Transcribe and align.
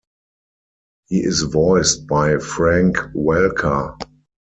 He 1.09 1.19
is 1.23 1.41
voiced 1.43 2.07
by 2.07 2.39
Frank 2.39 2.97
Welker. 3.15 3.99